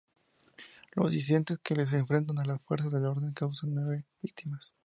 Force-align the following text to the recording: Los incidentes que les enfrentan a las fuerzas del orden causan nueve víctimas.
Los 0.95 1.13
incidentes 1.13 1.59
que 1.61 1.75
les 1.75 1.93
enfrentan 1.93 2.39
a 2.39 2.43
las 2.45 2.59
fuerzas 2.63 2.91
del 2.91 3.05
orden 3.05 3.33
causan 3.33 3.75
nueve 3.75 4.07
víctimas. 4.19 4.73